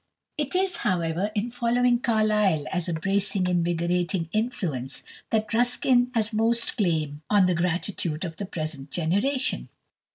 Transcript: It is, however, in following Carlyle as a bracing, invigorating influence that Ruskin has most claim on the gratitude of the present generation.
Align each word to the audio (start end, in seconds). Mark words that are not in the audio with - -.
It 0.35 0.55
is, 0.55 0.77
however, 0.77 1.29
in 1.35 1.51
following 1.51 1.99
Carlyle 1.99 2.65
as 2.71 2.89
a 2.89 2.93
bracing, 2.93 3.45
invigorating 3.45 4.29
influence 4.31 5.03
that 5.29 5.53
Ruskin 5.53 6.09
has 6.15 6.33
most 6.33 6.75
claim 6.75 7.21
on 7.29 7.45
the 7.45 7.53
gratitude 7.53 8.25
of 8.25 8.37
the 8.37 8.47
present 8.47 8.89
generation. 8.89 9.69